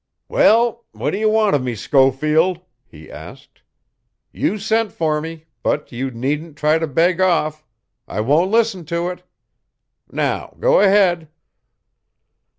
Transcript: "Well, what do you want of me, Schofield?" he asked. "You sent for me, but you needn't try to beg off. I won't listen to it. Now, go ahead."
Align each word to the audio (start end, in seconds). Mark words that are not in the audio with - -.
"Well, 0.27 0.85
what 0.93 1.11
do 1.11 1.19
you 1.19 1.29
want 1.29 1.55
of 1.55 1.61
me, 1.61 1.75
Schofield?" 1.75 2.61
he 2.87 3.11
asked. 3.11 3.61
"You 4.31 4.57
sent 4.57 4.91
for 4.91 5.21
me, 5.21 5.45
but 5.61 5.91
you 5.91 6.09
needn't 6.09 6.57
try 6.57 6.79
to 6.79 6.87
beg 6.87 7.21
off. 7.21 7.63
I 8.07 8.21
won't 8.21 8.49
listen 8.49 8.83
to 8.85 9.09
it. 9.09 9.21
Now, 10.11 10.55
go 10.59 10.79
ahead." 10.79 11.29